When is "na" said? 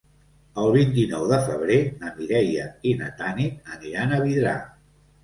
2.03-2.13, 3.03-3.11